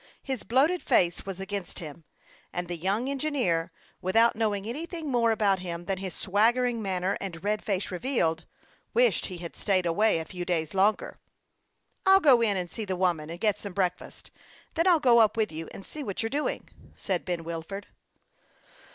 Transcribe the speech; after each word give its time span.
His 0.23 0.41
bloated 0.41 0.81
face 0.81 1.27
was 1.27 1.39
against 1.39 1.77
him, 1.77 2.05
and 2.51 2.67
the 2.67 2.75
young 2.75 3.07
en 3.07 3.19
gineer, 3.19 3.69
without 4.01 4.35
knowing 4.35 4.65
anything 4.67 5.11
more 5.11 5.29
about 5.29 5.59
him 5.59 5.85
than 5.85 5.99
his 5.99 6.15
swaggering 6.15 6.81
manner 6.81 7.15
and 7.21 7.43
red 7.43 7.63
face 7.63 7.91
revealed, 7.91 8.47
wished 8.95 9.27
he 9.27 9.37
had 9.37 9.55
staid 9.55 9.85
away 9.85 10.17
a 10.17 10.25
few 10.25 10.43
days 10.43 10.73
longer." 10.73 11.19
I'll 12.07 12.19
go 12.19 12.41
in 12.41 12.57
and 12.57 12.67
see 12.71 12.83
the 12.83 12.93
old 12.93 13.01
woman, 13.01 13.29
and 13.29 13.39
get 13.39 13.59
some 13.59 13.73
breakfast; 13.73 14.31
then 14.73 14.87
I'll 14.87 14.99
go 14.99 15.19
up 15.19 15.37
with 15.37 15.51
you, 15.51 15.69
and 15.71 15.85
see 15.85 16.01
what 16.03 16.23
you 16.23 16.25
are 16.25 16.29
doing," 16.31 16.67
said 16.95 17.23
Ben 17.23 17.43
Wilford. 17.43 17.85